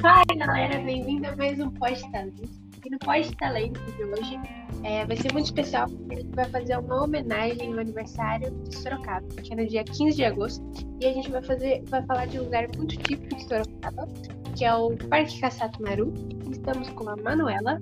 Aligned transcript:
galera, 0.00 0.78
bem-vindo 0.80 1.26
a 1.28 1.36
mais 1.36 1.60
um 1.60 1.70
Pós-Talento. 1.72 2.48
E 2.82 2.90
no 2.90 2.98
Pós-Talento 3.00 3.78
de 3.92 4.04
hoje 4.04 4.40
é, 4.82 5.04
vai 5.04 5.14
ser 5.14 5.30
muito 5.30 5.44
especial 5.46 5.86
porque 5.90 6.14
a 6.14 6.20
gente 6.20 6.34
vai 6.34 6.46
fazer 6.46 6.78
uma 6.78 7.04
homenagem 7.04 7.70
no 7.70 7.80
aniversário 7.80 8.50
de 8.50 8.76
Sorocaba, 8.76 9.26
que 9.42 9.52
é 9.52 9.56
no 9.56 9.66
dia 9.66 9.84
15 9.84 10.16
de 10.16 10.24
agosto. 10.24 10.64
E 11.02 11.06
a 11.06 11.12
gente 11.12 11.30
vai 11.30 11.42
fazer, 11.42 11.82
vai 11.88 12.02
falar 12.06 12.26
de 12.26 12.40
um 12.40 12.44
lugar 12.44 12.66
muito 12.74 12.96
típico 12.96 13.36
de 13.36 13.42
Sorocaba, 13.42 14.08
que 14.56 14.64
é 14.64 14.74
o 14.74 14.96
Parque 14.96 15.38
Cassato 15.38 15.82
Maru. 15.82 16.14
Estamos 16.50 16.88
com 16.90 17.10
a 17.10 17.16
Manuela. 17.16 17.78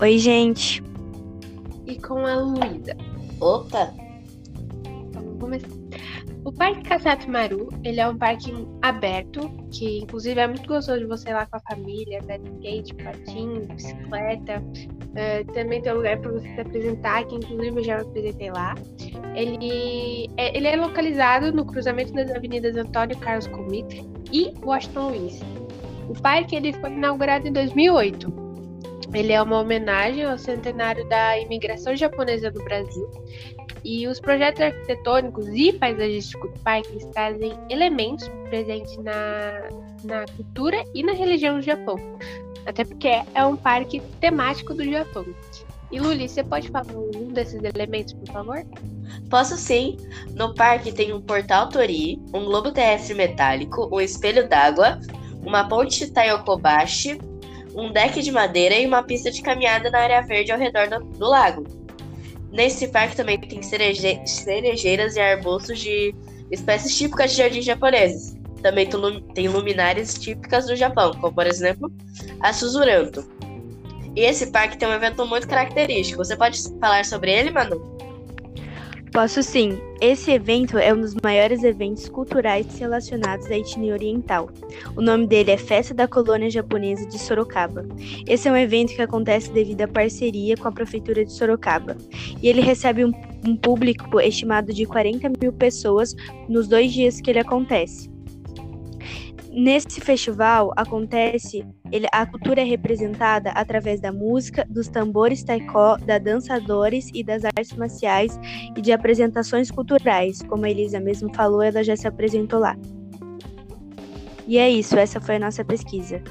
Oi, 0.00 0.18
gente. 0.18 0.80
E 1.86 2.00
com 2.00 2.24
a 2.24 2.36
Luísa. 2.36 2.96
Opa! 3.40 3.92
Então, 4.84 5.22
vamos 5.22 5.40
começar. 5.40 5.85
O 6.46 6.52
Parque 6.52 6.82
Cassato 6.82 7.28
Maru, 7.28 7.68
ele 7.82 7.98
é 7.98 8.08
um 8.08 8.16
parque 8.16 8.52
aberto, 8.80 9.50
que 9.72 9.98
inclusive 9.98 10.38
é 10.38 10.46
muito 10.46 10.64
gostoso 10.68 11.00
de 11.00 11.04
você 11.04 11.30
ir 11.30 11.32
lá 11.32 11.44
com 11.44 11.56
a 11.56 11.60
família, 11.68 12.22
andar 12.22 12.38
de 12.38 12.48
skate, 12.50 12.94
patins, 12.94 13.66
bicicleta. 13.66 14.62
Uh, 14.62 15.52
também 15.52 15.82
tem 15.82 15.92
um 15.92 15.96
lugar 15.96 16.20
para 16.20 16.30
você 16.30 16.48
se 16.54 16.60
apresentar, 16.60 17.24
que 17.24 17.34
inclusive 17.34 17.80
eu 17.80 17.84
já 17.84 17.96
me 17.96 18.02
apresentei 18.02 18.50
lá. 18.52 18.76
Ele 19.34 20.30
é, 20.36 20.56
ele 20.56 20.68
é 20.68 20.76
localizado 20.76 21.52
no 21.52 21.66
cruzamento 21.66 22.12
das 22.12 22.30
avenidas 22.30 22.76
Antônio 22.76 23.18
Carlos 23.18 23.48
Comitre 23.48 24.08
e 24.32 24.54
Washington 24.62 25.08
Luiz. 25.08 25.40
O 26.08 26.12
parque 26.22 26.54
ele 26.54 26.72
foi 26.74 26.92
inaugurado 26.92 27.48
em 27.48 27.52
2008. 27.52 28.45
Ele 29.14 29.32
é 29.32 29.40
uma 29.40 29.60
homenagem 29.60 30.24
ao 30.24 30.38
centenário 30.38 31.08
da 31.08 31.38
imigração 31.38 31.96
japonesa 31.96 32.50
no 32.50 32.62
Brasil 32.64 33.08
e 33.84 34.06
os 34.08 34.18
projetos 34.18 34.60
arquitetônicos 34.60 35.46
e 35.48 35.72
paisagísticos 35.72 36.50
do 36.52 36.58
parque 36.60 37.06
trazem 37.12 37.52
elementos 37.70 38.28
presentes 38.48 38.96
na, 38.98 39.68
na 40.04 40.24
cultura 40.36 40.84
e 40.92 41.04
na 41.04 41.12
religião 41.12 41.56
do 41.56 41.62
Japão. 41.62 41.96
Até 42.66 42.84
porque 42.84 43.08
é 43.32 43.44
um 43.44 43.56
parque 43.56 44.00
temático 44.20 44.74
do 44.74 44.84
Japão. 44.84 45.24
E 45.92 46.00
Luli, 46.00 46.28
você 46.28 46.42
pode 46.42 46.68
falar 46.68 46.84
um 46.96 47.28
desses 47.28 47.62
elementos, 47.62 48.12
por 48.14 48.32
favor? 48.32 48.66
Posso 49.30 49.56
sim. 49.56 49.96
No 50.34 50.52
parque 50.52 50.90
tem 50.90 51.12
um 51.12 51.20
portal 51.20 51.68
Tori, 51.68 52.20
um 52.34 52.44
globo 52.44 52.72
terrestre 52.72 53.14
metálico, 53.14 53.88
um 53.92 54.00
espelho 54.00 54.48
d'água, 54.48 54.98
uma 55.44 55.68
ponte 55.68 56.10
Taiokobashi, 56.10 57.18
um 57.76 57.92
deck 57.92 58.22
de 58.22 58.32
madeira 58.32 58.74
e 58.74 58.86
uma 58.86 59.02
pista 59.02 59.30
de 59.30 59.42
caminhada 59.42 59.90
na 59.90 59.98
área 59.98 60.22
verde 60.22 60.50
ao 60.50 60.58
redor 60.58 60.88
do, 60.88 61.04
do 61.04 61.28
lago. 61.28 61.64
Nesse 62.50 62.88
parque 62.88 63.14
também 63.14 63.38
tem 63.38 63.62
cereje 63.62 64.20
cerejeiras 64.24 65.14
e 65.16 65.20
arbustos 65.20 65.78
de 65.78 66.14
espécies 66.50 66.96
típicas 66.96 67.32
de 67.32 67.36
jardins 67.36 67.64
japoneses. 67.64 68.34
Também 68.62 68.88
tem 69.34 69.48
luminárias 69.48 70.14
típicas 70.14 70.66
do 70.66 70.74
Japão, 70.74 71.12
como 71.20 71.34
por 71.34 71.46
exemplo 71.46 71.92
a 72.40 72.52
Suzuranto. 72.52 73.28
E 74.16 74.22
esse 74.22 74.46
parque 74.50 74.78
tem 74.78 74.88
um 74.88 74.92
evento 74.92 75.26
muito 75.26 75.46
característico. 75.46 76.24
Você 76.24 76.34
pode 76.34 76.58
falar 76.80 77.04
sobre 77.04 77.30
ele, 77.30 77.50
Manu? 77.50 77.96
Posso 79.16 79.42
sim. 79.42 79.78
Esse 79.98 80.30
evento 80.30 80.76
é 80.76 80.92
um 80.92 81.00
dos 81.00 81.14
maiores 81.24 81.64
eventos 81.64 82.06
culturais 82.06 82.66
relacionados 82.78 83.46
à 83.46 83.56
etnia 83.56 83.94
oriental. 83.94 84.50
O 84.94 85.00
nome 85.00 85.26
dele 85.26 85.52
é 85.52 85.56
Festa 85.56 85.94
da 85.94 86.06
Colônia 86.06 86.50
Japonesa 86.50 87.08
de 87.08 87.18
Sorocaba. 87.18 87.86
Esse 88.28 88.46
é 88.46 88.52
um 88.52 88.56
evento 88.58 88.94
que 88.94 89.00
acontece 89.00 89.50
devido 89.50 89.80
à 89.80 89.88
parceria 89.88 90.54
com 90.54 90.68
a 90.68 90.72
Prefeitura 90.72 91.24
de 91.24 91.32
Sorocaba. 91.32 91.96
E 92.42 92.46
ele 92.46 92.60
recebe 92.60 93.06
um, 93.06 93.12
um 93.42 93.56
público 93.56 94.20
estimado 94.20 94.70
de 94.70 94.84
40 94.84 95.32
mil 95.40 95.50
pessoas 95.50 96.14
nos 96.46 96.68
dois 96.68 96.92
dias 96.92 97.18
que 97.18 97.30
ele 97.30 97.40
acontece. 97.40 98.14
Nesse 99.56 100.02
festival 100.02 100.70
acontece, 100.76 101.66
ele, 101.90 102.06
a 102.12 102.26
cultura 102.26 102.60
é 102.60 102.64
representada 102.64 103.48
através 103.52 104.02
da 104.02 104.12
música, 104.12 104.66
dos 104.68 104.86
tambores 104.86 105.42
taikó, 105.42 105.96
da 105.96 106.18
dançadores 106.18 107.08
e 107.14 107.24
das 107.24 107.42
artes 107.42 107.72
marciais 107.72 108.38
e 108.76 108.82
de 108.82 108.92
apresentações 108.92 109.70
culturais. 109.70 110.42
Como 110.42 110.66
a 110.66 110.70
Elisa 110.70 111.00
mesmo 111.00 111.34
falou, 111.34 111.62
ela 111.62 111.82
já 111.82 111.96
se 111.96 112.06
apresentou 112.06 112.60
lá. 112.60 112.76
E 114.46 114.58
é 114.58 114.68
isso, 114.68 114.98
essa 114.98 115.22
foi 115.22 115.36
a 115.36 115.40
nossa 115.40 115.64
pesquisa. 115.64 116.22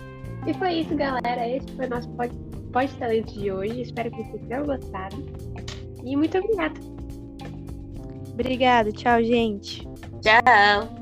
E 0.46 0.54
foi 0.54 0.74
isso, 0.82 0.96
galera. 0.96 1.50
Esse 1.50 1.68
foi 1.76 1.88
o 1.88 1.90
nosso 1.90 2.08
pós-talento 2.72 3.34
de 3.34 3.52
hoje. 3.52 3.82
Espero 3.82 4.12
que 4.12 4.24
vocês 4.24 4.42
tenham 4.48 4.68
gostado. 4.68 5.16
E 6.04 6.16
muito 6.16 6.38
obrigada. 6.38 6.80
Obrigada. 8.32 8.92
Tchau, 8.92 9.24
gente. 9.24 9.82
Tchau. 10.22 10.95